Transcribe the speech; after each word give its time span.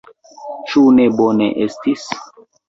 Ĉu 0.71 0.83
ne 1.01 1.05
bone 1.19 1.51
estis? 1.67 2.09